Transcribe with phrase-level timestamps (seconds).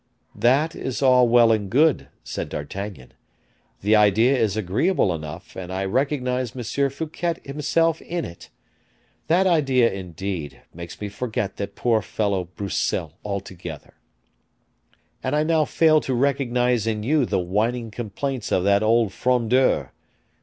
[0.33, 3.13] "That is all well and good," said D'Artagnan;
[3.81, 6.89] "the idea is agreeable enough, and I recognize M.
[6.89, 8.49] Fouquet himself in it.
[9.27, 13.93] That idea, indeed, makes me forget that poor fellow Broussel altogether;
[15.21, 19.91] and I now fail to recognize in you the whining complaints of that old Frondeur.